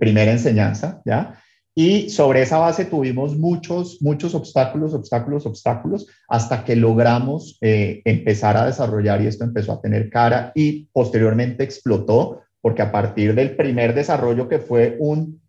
[0.00, 1.38] primera enseñanza, ¿ya?
[1.74, 8.58] Y sobre esa base tuvimos muchos, muchos obstáculos, obstáculos, obstáculos, hasta que logramos eh, empezar
[8.58, 13.56] a desarrollar y esto empezó a tener cara y posteriormente explotó, porque a partir del
[13.56, 15.40] primer desarrollo que fue un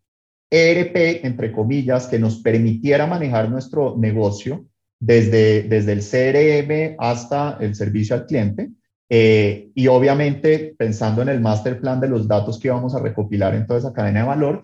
[0.50, 4.66] ERP, entre comillas, que nos permitiera manejar nuestro negocio
[5.00, 8.70] desde, desde el CRM hasta el servicio al cliente.
[9.10, 13.54] Eh, y obviamente pensando en el master plan de los datos que íbamos a recopilar
[13.54, 14.64] en toda esa cadena de valor,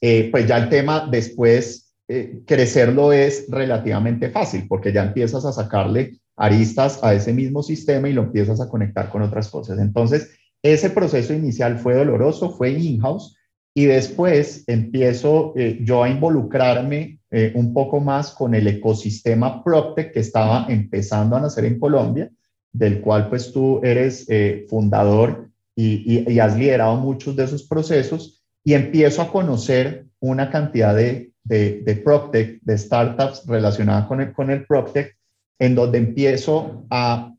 [0.00, 5.52] eh, pues ya el tema después eh, crecerlo es relativamente fácil porque ya empiezas a
[5.52, 9.80] sacarle aristas a ese mismo sistema y lo empiezas a conectar con otras cosas.
[9.80, 10.30] Entonces,
[10.62, 13.36] ese proceso inicial fue doloroso, fue in-house,
[13.74, 20.12] y después empiezo eh, yo a involucrarme eh, un poco más con el ecosistema PropTech
[20.12, 22.30] que estaba empezando a nacer en Colombia,
[22.72, 24.26] del cual pues tú eres
[24.68, 28.35] fundador y, y, has liderado muchos de esos procesos
[28.66, 34.32] y empiezo a conocer una cantidad de, de, de PropTech, de startups relacionadas con el,
[34.32, 35.16] con el PropTech,
[35.60, 37.32] en donde empiezo a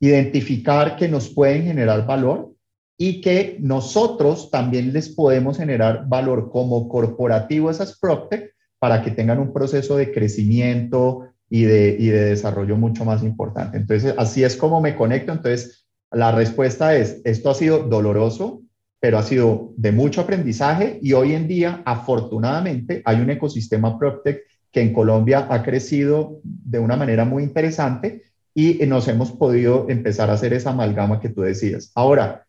[0.00, 2.52] identificar que nos pueden generar valor
[2.96, 9.10] y que nosotros también les podemos generar valor como corporativo a esas PropTech para que
[9.10, 13.78] tengan un proceso de crecimiento y de, y de desarrollo mucho más importante.
[13.78, 15.32] Entonces, así es como me conecto.
[15.32, 15.83] Entonces,
[16.14, 18.62] la respuesta es, esto ha sido doloroso,
[19.00, 24.42] pero ha sido de mucho aprendizaje y hoy en día, afortunadamente, hay un ecosistema PropTech
[24.72, 28.22] que en Colombia ha crecido de una manera muy interesante
[28.54, 31.92] y nos hemos podido empezar a hacer esa amalgama que tú decías.
[31.94, 32.46] Ahora,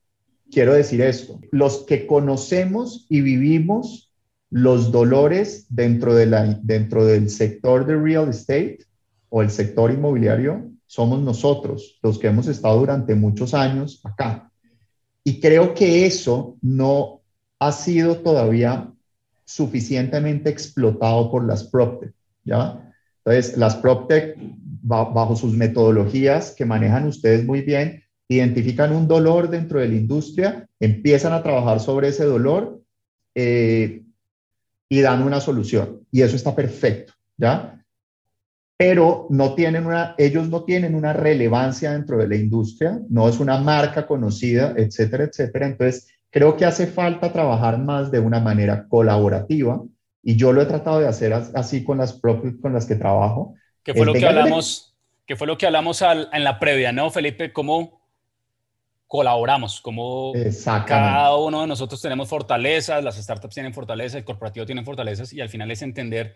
[0.51, 4.11] quiero decir esto, los que conocemos y vivimos
[4.49, 8.79] los dolores dentro, de dentro del sector de real estate
[9.29, 14.49] o el sector inmobiliario somos nosotros, los que hemos estado durante muchos años acá.
[15.25, 17.21] Y creo que eso no
[17.59, 18.89] ha sido todavía
[19.43, 22.13] suficientemente explotado por las PropTech,
[22.45, 22.93] ¿ya?
[23.17, 24.37] Entonces, las PropTech,
[24.81, 30.69] bajo sus metodologías que manejan ustedes muy bien, identifican un dolor dentro de la industria,
[30.79, 32.81] empiezan a trabajar sobre ese dolor,
[33.35, 34.03] eh,
[34.87, 36.07] y dan una solución.
[36.09, 37.74] Y eso está perfecto, ¿ya?
[38.77, 43.39] Pero no tienen una, ellos no tienen una relevancia dentro de la industria, no es
[43.39, 45.67] una marca conocida, etcétera, etcétera.
[45.67, 49.81] Entonces, creo que hace falta trabajar más de una manera colaborativa
[50.21, 53.53] y yo lo he tratado de hacer así con las propias con las que trabajo.
[53.83, 54.93] ¿Qué fue lo que hablamos?
[55.25, 57.53] ¿Qué fue lo que hablamos en la previa, no, Felipe?
[57.53, 58.01] ¿Cómo
[59.07, 59.79] colaboramos?
[59.81, 60.33] ¿Cómo
[60.85, 65.41] cada uno de nosotros tenemos fortalezas, las startups tienen fortalezas, el corporativo tiene fortalezas y
[65.41, 66.35] al final es entender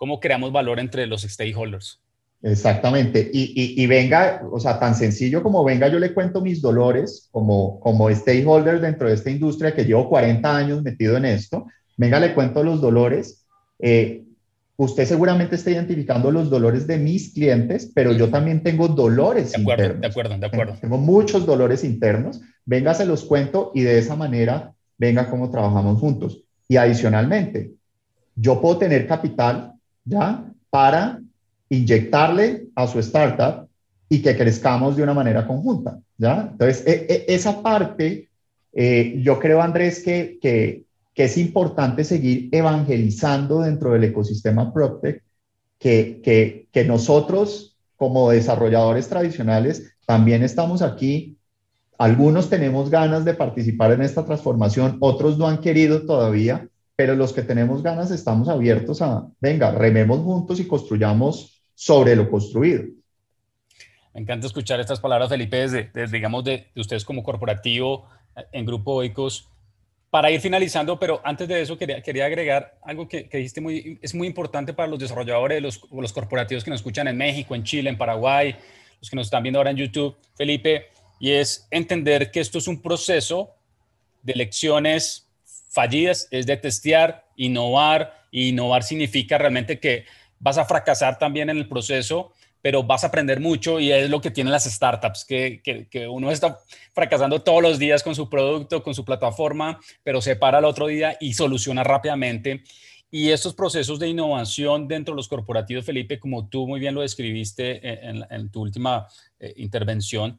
[0.00, 2.00] cómo creamos valor entre los stakeholders.
[2.42, 3.30] Exactamente.
[3.34, 7.78] Y, y, venga, o sea, tan sencillo como venga, yo le cuento mis dolores como,
[7.80, 11.66] como stakeholder dentro de esta industria que llevo 40 años metido en esto
[12.00, 13.44] venga, le cuento los dolores.
[13.78, 14.24] Eh,
[14.76, 19.60] usted seguramente está identificando los dolores de mis clientes, pero yo también tengo dolores de
[19.60, 20.00] acuerdo, internos.
[20.00, 20.78] De acuerdo, de acuerdo.
[20.80, 22.40] Tengo muchos dolores internos.
[22.64, 26.42] Venga, se los cuento y de esa manera, venga cómo trabajamos juntos.
[26.68, 27.72] Y adicionalmente,
[28.34, 30.44] yo puedo tener capital, ¿ya?
[30.70, 31.20] Para
[31.68, 33.68] inyectarle a su startup
[34.08, 36.48] y que crezcamos de una manera conjunta, ¿ya?
[36.50, 38.28] Entonces, e, e, esa parte,
[38.72, 40.84] eh, yo creo, Andrés, que, que,
[41.14, 45.22] que es importante seguir evangelizando dentro del ecosistema PropTech,
[45.78, 51.36] que, que, que nosotros como desarrolladores tradicionales también estamos aquí.
[51.98, 56.66] Algunos tenemos ganas de participar en esta transformación, otros no han querido todavía,
[57.00, 62.28] pero los que tenemos ganas estamos abiertos a, venga, rememos juntos y construyamos sobre lo
[62.28, 62.82] construido.
[64.12, 68.06] Me encanta escuchar estas palabras, Felipe, desde, digamos, de, de, ustedes como corporativo
[68.52, 69.48] en Grupo Oikos
[70.10, 73.98] para ir finalizando, pero antes de eso quería, quería agregar algo que, que dijiste muy,
[74.02, 77.64] es muy importante para los desarrolladores, los, los corporativos que nos escuchan en México, en
[77.64, 78.54] Chile, en Paraguay,
[79.00, 82.68] los que nos están viendo ahora en YouTube, Felipe, y es entender que esto es
[82.68, 83.54] un proceso
[84.22, 85.29] de lecciones
[85.70, 90.04] fallidas, es de testear, innovar, y innovar significa realmente que
[90.38, 94.20] vas a fracasar también en el proceso, pero vas a aprender mucho y es lo
[94.20, 96.58] que tienen las startups, que, que, uno está
[96.92, 100.86] fracasando todos los días con su producto, con su plataforma, pero se para el otro
[100.86, 102.62] día y soluciona rápidamente.
[103.10, 107.00] Y estos procesos de innovación dentro de los corporativos, Felipe, como tú muy bien lo
[107.00, 109.08] describiste en, tu última
[109.40, 110.38] eh, intervención,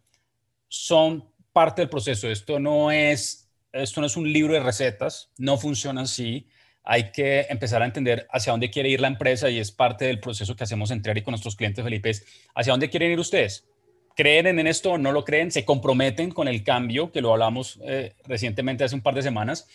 [0.69, 2.29] son parte del proceso.
[2.29, 3.40] Esto no, es,
[3.73, 6.47] esto no es un libro de recetas, no funciona así
[6.83, 10.19] hay que empezar a entender hacia dónde quiere ir la empresa y es parte del
[10.19, 12.11] proceso que hacemos en y con nuestros clientes, Felipe,
[12.55, 13.67] hacia dónde quieren ir ustedes.
[14.15, 15.51] ¿Creen en esto o no lo creen?
[15.51, 19.67] ¿Se comprometen con el cambio, que lo hablamos eh, recientemente hace un par de semanas?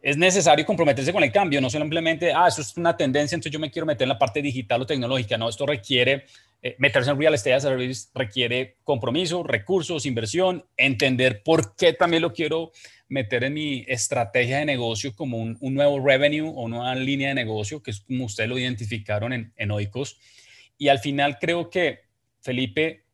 [0.00, 3.58] Es necesario comprometerse con el cambio, no simplemente, ah, eso es una tendencia, entonces yo
[3.58, 5.36] me quiero meter en la parte digital o tecnológica.
[5.36, 6.26] No, esto requiere
[6.60, 12.32] eh, meterse en real estate service, requiere compromiso, recursos, inversión, entender por qué también lo
[12.32, 12.72] quiero
[13.08, 17.82] meter en mi estrategia de negocio como un, nuevo revenue o una línea de negocio,
[17.82, 20.18] que es como ustedes lo identificaron en, en Oikos.
[20.76, 22.00] Y al final creo que,
[22.40, 23.04] Felipe,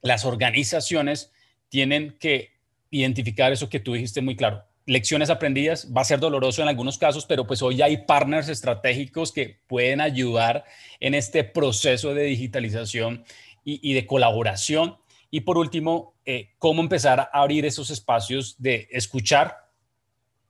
[0.00, 1.30] las organizaciones
[1.68, 2.52] tienen que
[2.90, 4.67] identificar eso que tú dijiste muy claro.
[4.88, 9.32] Lecciones aprendidas, va a ser doloroso en algunos casos, pero pues hoy hay partners estratégicos
[9.32, 10.64] que pueden ayudar
[10.98, 13.24] en este proceso de digitalización
[13.64, 14.96] y, y de colaboración
[15.30, 19.68] y por último, eh, cómo empezar a abrir esos espacios de escuchar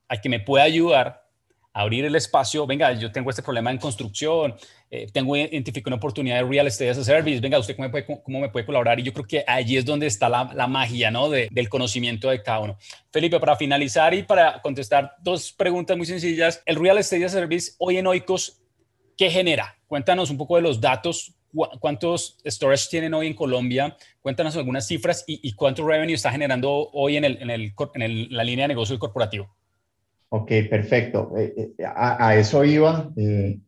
[0.09, 1.27] a que me pueda ayudar
[1.73, 2.67] a abrir el espacio.
[2.67, 4.55] Venga, yo tengo este problema en construcción,
[4.91, 7.41] eh, tengo identificado una oportunidad de real estate as a service.
[7.41, 8.99] Venga, ¿usted cómo me puede, cómo me puede colaborar?
[9.01, 11.29] Y yo creo que allí es donde está la, la magia ¿no?
[11.29, 12.79] De, del conocimiento de cada uno.
[13.11, 17.41] Felipe, para finalizar y para contestar dos preguntas muy sencillas, el real estate as a
[17.41, 18.63] service hoy en Oikos,
[19.17, 19.77] ¿qué genera?
[19.87, 21.35] Cuéntanos un poco de los datos
[21.81, 23.97] ¿Cuántos storage tienen hoy en Colombia?
[24.21, 28.45] Cuéntanos algunas cifras y, cuánto revenue está generando hoy en, el, en, el, en la
[28.45, 29.49] línea de negocio del corporativo.
[30.31, 31.33] Ok, perfecto.
[31.39, 33.59] Eh, eh, a, eso iba, eh,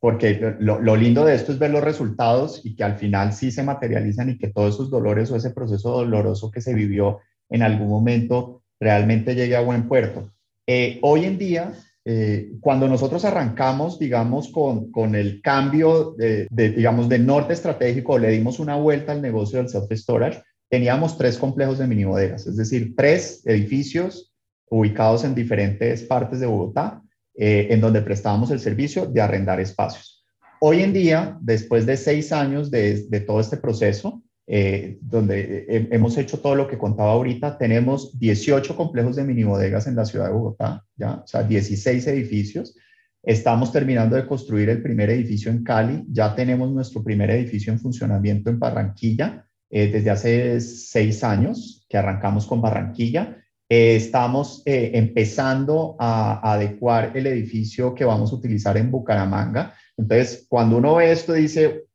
[0.00, 3.50] porque lo, lo, lindo de esto es ver los resultados y que al final sí
[3.50, 7.62] se materializan y que todos esos dolores o ese proceso doloroso que se vivió en
[7.62, 10.30] algún momento realmente llegue a buen puerto.
[11.02, 11.72] hoy en día
[12.08, 18.30] eh, cuando nosotros arrancamos, digamos, con, con el cambio de, digamos, de norte estratégico, le
[18.30, 22.94] dimos una vuelta al negocio del self-storage, teníamos tres complejos de mini bodegas, es decir,
[22.96, 24.32] tres edificios
[24.70, 27.02] ubicados en diferentes partes de Bogotá,
[27.36, 30.24] eh, en donde prestábamos el servicio de arrendar espacios.
[30.60, 36.38] Hoy en día, después de seis años de, todo este proceso, eh, donde hemos hecho
[36.38, 37.58] todo lo que contaba ahorita.
[37.58, 41.16] Tenemos 18 complejos de mini bodegas en la ciudad de Bogotá, ¿ya?
[41.16, 42.76] o sea, 16 edificios.
[43.26, 46.04] Estamos terminando de construir el primer edificio en Cali.
[46.08, 51.98] Ya tenemos nuestro primer edificio en funcionamiento en Barranquilla eh, desde hace seis años que
[51.98, 53.36] arrancamos con Barranquilla.
[53.68, 59.74] Eh, estamos eh, empezando a, adecuar el edificio que vamos a utilizar en Bucaramanga.
[59.96, 61.86] Entonces, cuando uno ve esto, dice,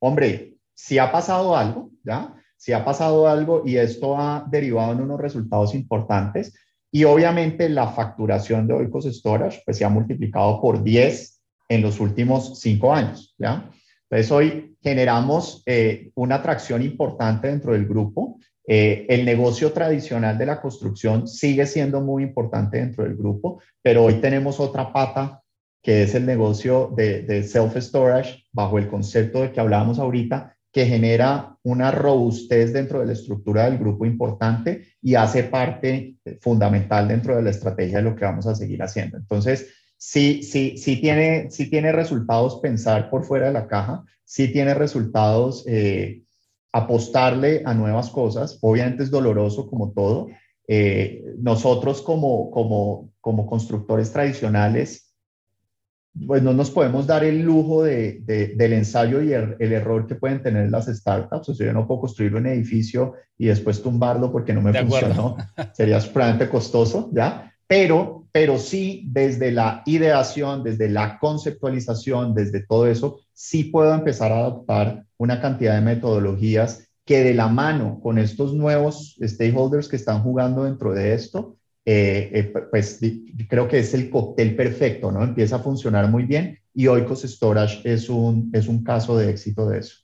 [0.00, 2.34] hombre, si ha pasado algo, ¿ya?
[2.56, 6.54] Si ha pasado algo y esto ha derivado en unos resultados importantes.
[6.90, 12.00] Y obviamente la facturación de Oikos Storage pues, se ha multiplicado por 10 en los
[12.00, 13.70] últimos cinco años, ¿ya?
[14.10, 18.38] Entonces, hoy generamos eh, una atracción importante dentro del grupo
[18.70, 24.04] eh, el negocio tradicional de la construcción sigue siendo muy importante dentro del grupo, pero
[24.04, 25.42] hoy tenemos otra pata
[25.82, 31.56] que es el negocio de, self-storage bajo el concepto de que hablábamos ahorita, que genera
[31.62, 37.42] una robustez dentro de la estructura del grupo importante y hace parte fundamental dentro de
[37.42, 39.16] la estrategia de lo que vamos a seguir haciendo.
[39.16, 44.52] Entonces, sí, sí, sí tiene, sí tiene resultados pensar por fuera de la caja, sí
[44.52, 46.20] tiene resultados eh,
[46.72, 48.58] apostarle a nuevas cosas.
[48.62, 50.28] Obviamente es doloroso como todo.
[50.66, 55.08] Eh, nosotros como, como, como constructores tradicionales,
[56.26, 58.22] pues no nos podemos dar el lujo de,
[58.56, 61.48] del ensayo y el, error que pueden tener las startups.
[61.48, 65.36] O sea, yo no puedo construir un edificio y después tumbarlo porque no me funcionó.
[65.72, 67.47] Sería supremamente costoso, ¿ya?
[67.68, 74.32] Pero, pero sí, desde la ideación, desde la conceptualización, desde todo eso, sí puedo empezar
[74.32, 79.96] a adoptar una cantidad de metodologías que de la mano con estos nuevos stakeholders que
[79.96, 83.00] están jugando dentro de esto, eh, eh, pues
[83.48, 85.22] creo que es el cóctel perfecto, ¿no?
[85.22, 89.68] Empieza a funcionar muy bien y Oikos Storage es un, es un caso de éxito
[89.68, 89.96] de eso.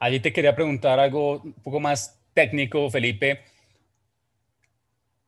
[0.00, 3.40] Allí te quería preguntar algo un poco más técnico, Felipe.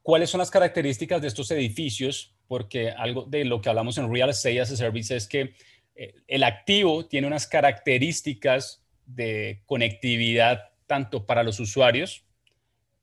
[0.03, 2.35] ¿Cuáles son las características de estos edificios?
[2.49, 5.55] Porque algo de lo que hablamos en Real Estate as a Service es que
[5.95, 12.25] eh, el activo tiene unas características de conectividad tanto para los usuarios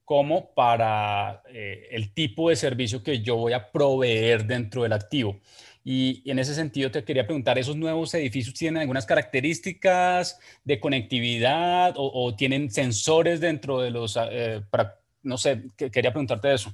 [0.03, 5.39] como para eh, el tipo de servicio que yo voy a proveer dentro del activo.
[5.83, 11.93] Y, en ese sentido te quería preguntar, ¿esos nuevos edificios tienen algunas características de conectividad
[11.97, 16.73] o, tienen sensores dentro de los, eh, para, no sé, quería preguntarte eso.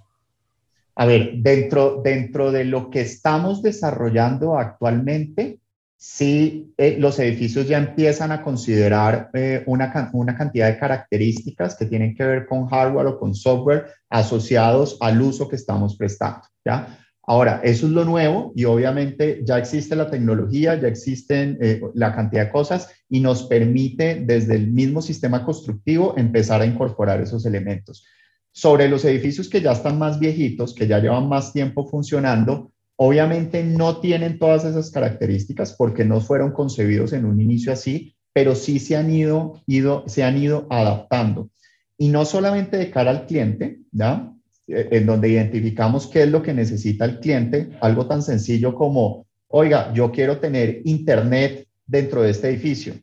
[0.96, 5.60] A ver, dentro, dentro de lo que estamos desarrollando actualmente,
[5.98, 11.86] sí eh, los edificios ya empiezan a considerar eh, una, una, cantidad de características que
[11.86, 17.00] tienen que ver con hardware o con software asociados al uso que estamos prestando, ¿ya?
[17.26, 22.14] Ahora, eso es lo nuevo y obviamente ya existe la tecnología, ya existen eh, la
[22.14, 27.46] cantidad de cosas y nos permite desde el mismo sistema constructivo empezar a incorporar esos
[27.46, 28.06] elementos.
[28.54, 33.64] Sobre los edificios que ya están más viejitos, que ya llevan más tiempo funcionando, Obviamente
[33.64, 38.80] no tienen todas esas características porque no fueron concebidos en un inicio así, pero sí
[38.80, 39.62] se han ido,
[40.06, 41.50] se han ido adaptando.
[41.98, 44.32] Y no solamente de cara al cliente, ¿ya?
[44.68, 49.26] Eh, en donde identificamos qué es lo que necesita el cliente, algo tan sencillo como,
[49.48, 52.94] oiga, yo quiero tener internet dentro de este edificio.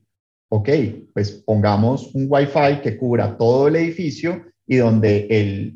[0.49, 0.69] Ok,
[1.13, 5.75] pues pongamos un Wi-Fi que cubra todo el edificio y donde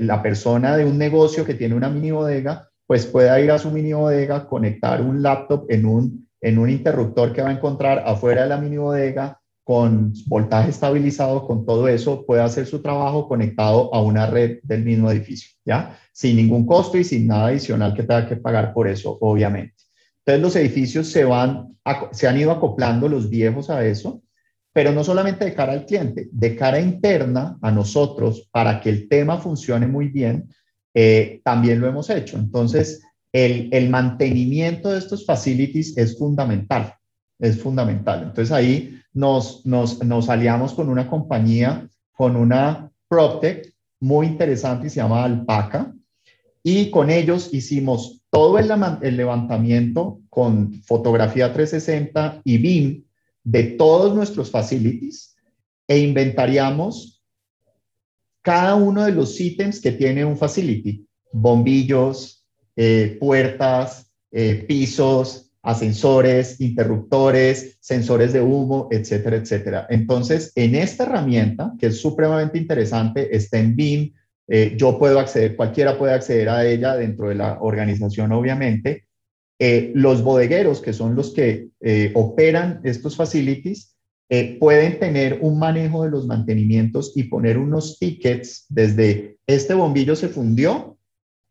[0.00, 3.70] la persona de un negocio que tiene una mini bodega pues pueda ir a su
[3.70, 8.44] mini bodega, conectar un laptop en un, en un interruptor que va a encontrar afuera
[8.44, 13.94] de la mini bodega con voltaje estabilizado, con todo eso, puede hacer su trabajo conectado
[13.94, 15.98] a una red del mismo edificio, ¿ya?
[16.10, 19.74] Sin ningún costo y sin nada adicional que tenga que pagar por eso, obviamente.
[20.24, 21.76] Entonces los edificios se, van,
[22.12, 24.22] se han ido acoplando los viejos a eso,
[24.74, 29.08] pero no solamente de cara al cliente, de cara interna a nosotros, para que el
[29.08, 30.48] tema funcione muy bien,
[30.92, 32.36] eh, también lo hemos hecho.
[32.36, 33.00] Entonces,
[33.32, 36.92] el, el, mantenimiento de estos facilities es fundamental,
[37.38, 38.24] es fundamental.
[38.24, 44.90] Entonces ahí nos, nos, nos aliamos con una compañía, con una PropTech muy interesante y
[44.90, 45.94] se llama Alpaca,
[46.64, 48.68] y con ellos hicimos todo el,
[49.02, 53.04] el levantamiento con fotografía 360 y BIM
[53.44, 55.36] de todos nuestros facilities
[55.86, 57.22] e inventariamos
[58.42, 66.60] cada uno de los ítems que tiene un facility, bombillos, eh, puertas, eh, pisos, ascensores,
[66.60, 69.86] interruptores, sensores de humo, etcétera, etcétera.
[69.88, 74.12] Entonces, en esta herramienta, que es supremamente interesante, está en BIM,
[74.46, 79.03] eh, yo puedo acceder, cualquiera puede acceder a ella dentro de la organización, obviamente.
[79.58, 81.68] Los bodegueros, que son los que
[82.14, 83.94] operan estos facilities,
[84.30, 90.16] eh, pueden tener un manejo de los mantenimientos y poner unos tickets desde este bombillo
[90.16, 90.96] se fundió,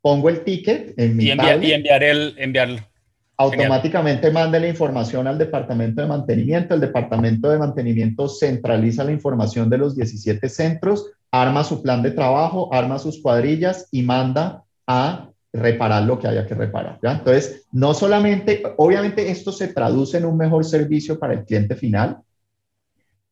[0.02, 2.90] pongo el ticket en mi y, y enviar el enviar
[3.38, 9.70] automáticamente manda la información al departamento de mantenimiento, el departamento de mantenimiento centraliza la información
[9.70, 15.30] de los 17 centros, arma su plan de trabajo, arma sus cuadrillas y manda a
[15.54, 17.00] reparar lo que haya que reparar.
[17.02, 17.14] ¿ya?
[17.14, 22.18] Entonces, no solamente, obviamente esto se traduce en un mejor servicio para el cliente final,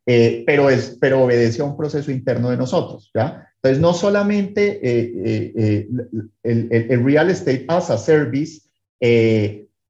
[0.06, 3.12] eh, pero, es, pero obedece a un proceso interno de nosotros.
[3.14, 3.48] ¿ya?
[3.56, 5.88] Entonces, no solamente eh, eh,
[6.44, 8.62] el, el, real estate as a service,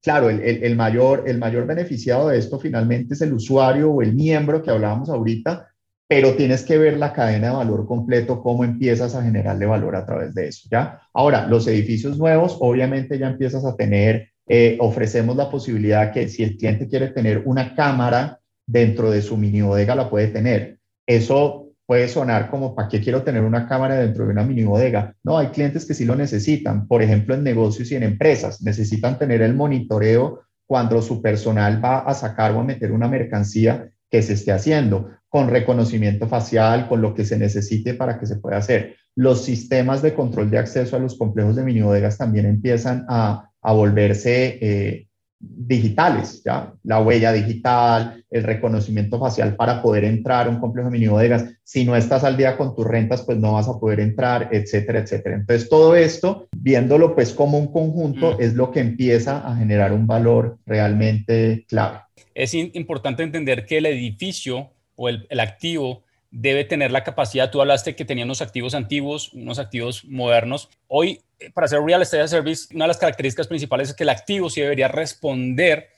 [0.01, 4.13] claro, el, el, mayor, el mayor beneficiado de esto finalmente es el usuario o el
[4.13, 5.67] miembro que hablábamos ahorita,
[6.11, 10.05] pero tienes que ver la cadena de valor completo, cómo empiezas a generarle valor a
[10.05, 10.99] través de eso, ¿ya?
[11.13, 16.43] Ahora, los edificios nuevos, obviamente ya empiezas a tener, eh, ofrecemos la posibilidad que si
[16.43, 20.79] el cliente quiere tener una cámara dentro de su mini bodega, la puede tener.
[21.07, 25.15] Eso puede sonar como, ¿para qué quiero tener una cámara dentro de una mini bodega?
[25.23, 29.17] No, hay clientes que sí lo necesitan, por ejemplo, en negocios y en empresas, necesitan
[29.17, 34.21] tener el monitoreo cuando su personal va a sacar o a meter una mercancía que
[34.21, 38.57] se esté haciendo con reconocimiento facial, con lo que se necesite para que se pueda
[38.57, 38.97] hacer.
[39.15, 43.49] Los sistemas de control de acceso a los complejos de mini bodegas también empiezan a,
[43.61, 45.07] a volverse eh,
[45.39, 46.73] digitales, ¿ya?
[46.83, 51.45] La huella digital, el reconocimiento facial para poder entrar a un complejo de mini bodegas.
[51.63, 54.99] Si no estás al día con tus rentas, pues no vas a poder entrar, etcétera,
[54.99, 55.35] etcétera.
[55.35, 58.41] Entonces, todo esto, viéndolo pues como un conjunto, mm.
[58.41, 61.99] es lo que empieza a generar un valor realmente clave.
[62.33, 67.95] Es importante entender que el edificio o el, activo debe tener la capacidad, tú hablaste
[67.95, 70.69] que tenía unos activos antiguos, unos activos modernos.
[70.87, 74.09] Hoy, eh, para hacer real estate service, una de las características principales es que el
[74.09, 75.89] activo sí debería responder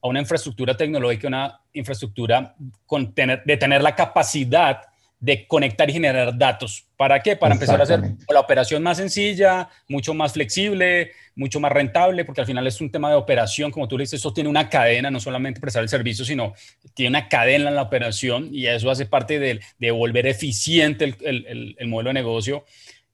[0.00, 4.82] a una infraestructura tecnológica, una infraestructura de tener la capacidad
[5.18, 6.86] de conectar y generar datos.
[6.96, 7.36] ¿Para qué?
[7.36, 12.42] Para empezar a hacer la operación más sencilla, mucho más flexible, mucho más rentable, porque
[12.42, 15.10] al final es un tema de operación, como tú le dices, eso tiene una cadena,
[15.10, 16.54] no solamente prestar el servicio, sino
[16.94, 21.74] tiene una cadena en la operación y eso hace parte de, de volver eficiente el,
[21.78, 22.64] el, modelo de negocio.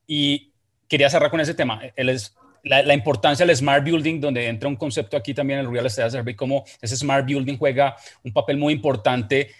[0.06, 0.52] Y
[0.88, 1.80] quería cerrar con ese tema,
[2.64, 6.10] la, la, importancia del smart building, donde entra un concepto aquí también el real estate
[6.10, 9.50] service, como ese smart building juega un papel muy importante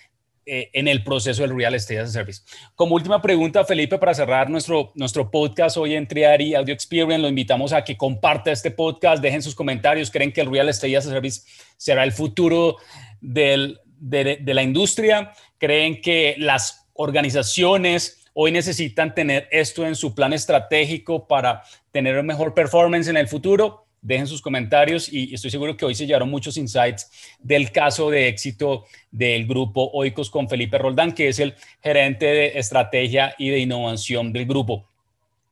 [0.44, 2.42] eh, en el proceso del Real Estate as a Service.
[2.74, 7.28] Como última pregunta, Felipe, para cerrar nuestro, nuestro podcast hoy en Triari Audio Experience, lo
[7.28, 11.06] invitamos a que comparta este podcast, dejen sus comentarios, creen que el Real Estate as
[11.06, 11.42] a Service
[11.76, 12.76] será el futuro
[13.20, 20.32] de, de la industria, creen que las organizaciones hoy necesitan tener esto en su plan
[20.32, 25.84] estratégico para tener mejor performance en el futuro dejen sus comentarios y estoy seguro que
[25.84, 31.12] hoy se llevaron muchos insights del caso de éxito del grupo Oikos con Felipe Roldán,
[31.12, 34.88] que es el gerente de estrategia y de innovación del grupo.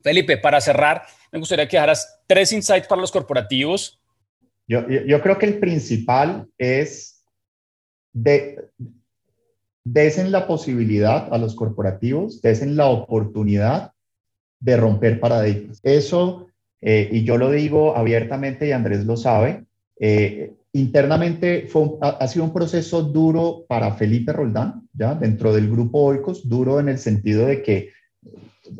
[0.03, 4.01] Felipe, para cerrar, me gustaría que dejaras tres insights para los corporativos.
[4.67, 7.25] Yo, yo creo que el principal es
[8.13, 8.69] de,
[9.85, 13.93] desen la posibilidad a los corporativos, desen la oportunidad
[14.59, 15.81] de romper paradigmas.
[15.83, 16.50] Eso
[16.83, 19.65] eh, y yo lo digo abiertamente y Andrés lo sabe,
[19.99, 25.15] eh, internamente fue ha, sido un proceso duro para Felipe Roldán, ¿ya?
[25.15, 27.91] dentro del grupo Oikos, duro en el sentido de que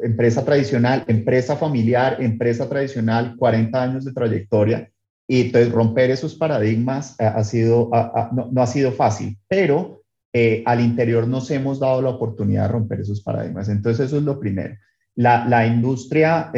[0.03, 4.91] empresa tradicional, empresa familiar, empresa tradicional, 40 años de trayectoria,
[5.27, 7.91] y entonces romper esos paradigmas ha, sido,
[8.33, 13.01] no, ha sido fácil, pero eh, al interior nos hemos dado la oportunidad de romper
[13.01, 13.69] esos paradigmas.
[13.69, 14.75] Entonces eso es lo primero.
[15.15, 16.51] La, la industria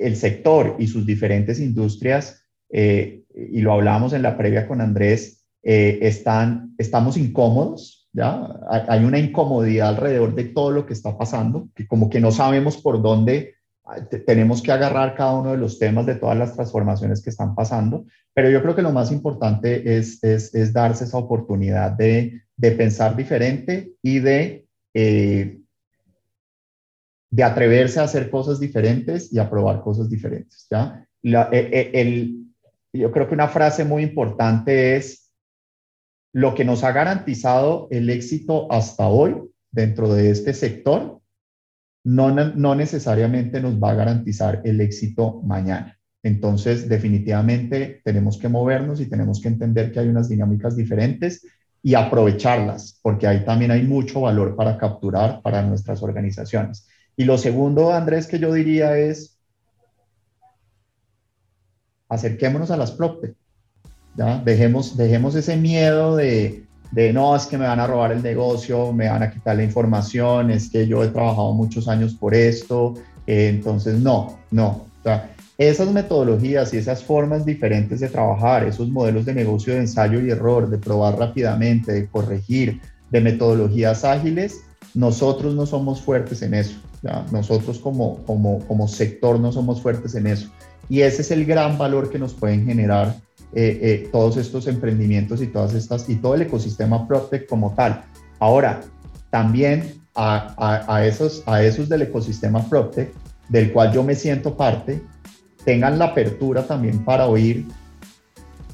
[0.00, 5.44] el sector y sus diferentes industrias, eh, y lo hablábamos en la previa con Andrés,
[5.62, 8.48] eh, están, estamos incómodos, ¿ya?
[8.88, 12.78] Hay una incomodidad alrededor de todo lo que está pasando, que como que no sabemos
[12.78, 17.22] por dónde ah, tenemos que agarrar cada uno de los temas de todas las transformaciones
[17.22, 21.92] que están pasando, pero yo creo que lo más importante es, es, darse esa oportunidad
[21.92, 25.58] de, de, pensar diferente y de eh,
[27.30, 30.66] de atreverse a hacer cosas diferentes y a probar cosas diferentes.
[30.70, 31.06] ¿ya?
[31.22, 32.46] Eh, eh, el,
[32.92, 35.30] yo creo que una frase muy importante es,
[36.32, 39.36] lo que nos ha garantizado el éxito hasta hoy
[39.72, 41.20] dentro de este sector,
[42.04, 45.98] no, no necesariamente nos va a garantizar el éxito mañana.
[46.22, 51.46] Entonces, definitivamente tenemos que movernos y tenemos que entender que hay unas dinámicas diferentes
[51.82, 56.86] y aprovecharlas, porque ahí también hay mucho valor para capturar para nuestras organizaciones.
[57.16, 59.38] Y lo segundo, Andrés, que yo diría es,
[62.08, 63.34] acerquémonos a las PropTech.
[64.16, 64.38] ¿ya?
[64.44, 66.66] Dejemos, dejemos ese miedo de,
[67.14, 70.50] no, es que me van a robar el negocio, me van a quitar la información,
[70.50, 72.94] es que yo he trabajado muchos años por esto,
[73.26, 74.86] eh, entonces no, no.
[75.56, 80.30] esas metodologías y esas formas diferentes de trabajar, esos modelos de negocio de ensayo y
[80.30, 82.80] error, de probar rápidamente, de corregir,
[83.10, 84.60] de metodologías ágiles,
[84.94, 86.76] nosotros no somos fuertes en eso.
[87.32, 90.50] Nosotros como, como, como sector no somos fuertes en eso.
[90.88, 93.16] Y ese es el gran valor que nos pueden generar
[93.54, 98.02] eh, eh, todos estos emprendimientos y todas estas y todo el ecosistema PropTech como tal.
[98.38, 98.80] Ahora,
[99.30, 103.12] también a, a, a, esos, a esos del ecosistema PropTech,
[103.48, 105.02] del cual yo me siento parte,
[105.64, 107.66] tengan la apertura también para oír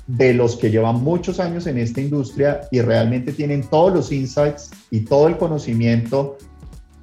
[0.06, 4.70] de los que llevan muchos años en esta industria y realmente tienen todos los insights
[4.90, 6.38] y todo el conocimiento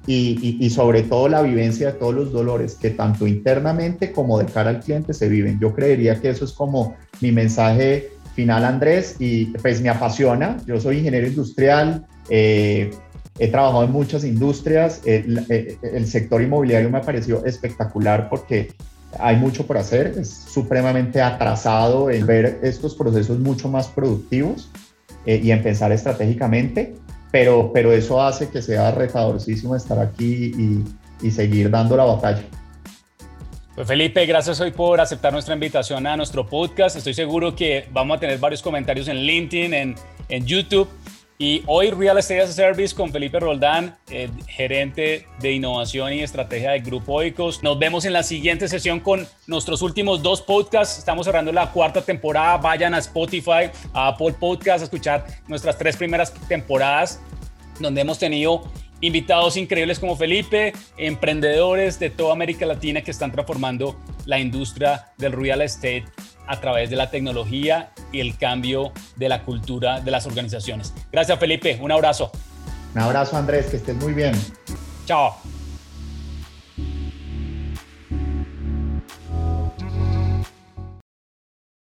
[0.06, 4.70] y, sobre todo la vivencia de todos los dolores que tanto internamente como de cara
[4.70, 5.58] al cliente se viven.
[5.58, 10.58] Yo creería que eso es como mi mensaje final, Andrés, y pues me apasiona.
[10.66, 12.90] Yo soy ingeniero industrial, eh,
[13.38, 15.46] he trabajado en muchas industrias, el,
[15.82, 18.74] el sector inmobiliario me pareció espectacular porque
[19.18, 24.68] hay mucho por hacer, es supremamente atrasado en ver estos procesos mucho más productivos
[25.26, 26.94] eh, y en pensar estratégicamente,
[27.30, 32.42] pero, pero eso hace que sea retadorcísimo estar aquí y, y seguir dando la batalla.
[33.74, 36.96] Pues Felipe, gracias hoy por aceptar nuestra invitación a nuestro podcast.
[36.96, 39.94] Estoy seguro que vamos a tener varios comentarios en LinkedIn, en,
[40.28, 40.88] en YouTube.
[41.36, 43.96] Y hoy Real Estate as a Service con Felipe Roldán,
[44.46, 47.60] gerente de innovación y estrategia del Grupo Oikos.
[47.62, 50.96] Nos vemos en la siguiente sesión con nuestros últimos dos podcasts.
[50.96, 52.58] Estamos cerrando la cuarta temporada.
[52.58, 57.20] Vayan a Spotify, a Apple Podcast a escuchar nuestras tres primeras temporadas
[57.80, 58.62] donde hemos tenido
[59.00, 65.32] invitados increíbles como Felipe, emprendedores de toda América Latina que están transformando la industria del
[65.32, 66.04] real estate
[66.46, 70.92] a través de la tecnología y el cambio de la cultura de las organizaciones.
[71.12, 72.30] Gracias Felipe, un abrazo.
[72.94, 74.34] Un abrazo Andrés, que estés muy bien.
[75.06, 75.36] Chao.